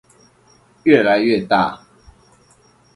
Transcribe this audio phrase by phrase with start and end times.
[0.83, 1.85] 愈來愈大